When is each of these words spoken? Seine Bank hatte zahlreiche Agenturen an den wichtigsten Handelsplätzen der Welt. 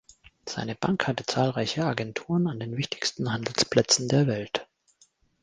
Seine 0.49 0.73
Bank 0.73 1.05
hatte 1.05 1.27
zahlreiche 1.27 1.85
Agenturen 1.85 2.47
an 2.47 2.59
den 2.59 2.75
wichtigsten 2.75 3.31
Handelsplätzen 3.31 4.07
der 4.09 4.25
Welt. 4.25 4.67